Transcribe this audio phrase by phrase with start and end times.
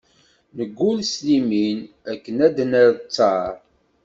[0.55, 1.79] Neggul s limin,
[2.11, 3.51] akken ad d-nerr ttaṛ.